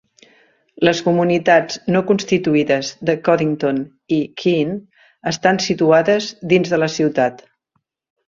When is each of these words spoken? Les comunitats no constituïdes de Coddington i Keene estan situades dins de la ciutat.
Les 0.87 1.01
comunitats 1.07 1.75
no 1.95 2.01
constituïdes 2.11 2.89
de 3.09 3.15
Coddington 3.27 3.83
i 4.17 4.19
Keene 4.43 4.75
estan 5.33 5.61
situades 5.67 6.31
dins 6.55 6.73
de 6.75 6.81
la 6.85 6.89
ciutat. 6.97 7.45